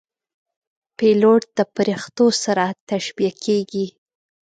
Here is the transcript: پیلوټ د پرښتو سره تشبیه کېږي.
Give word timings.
پیلوټ 0.97 1.41
د 1.57 1.59
پرښتو 1.75 2.25
سره 2.43 2.65
تشبیه 2.89 3.31
کېږي. 3.43 3.85